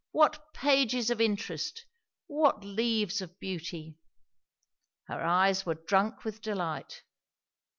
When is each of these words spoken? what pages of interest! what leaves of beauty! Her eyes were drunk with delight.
what 0.13 0.51
pages 0.51 1.11
of 1.11 1.21
interest! 1.21 1.85
what 2.25 2.63
leaves 2.63 3.21
of 3.21 3.39
beauty! 3.39 3.99
Her 5.03 5.23
eyes 5.23 5.63
were 5.63 5.75
drunk 5.75 6.25
with 6.25 6.41
delight. 6.41 7.03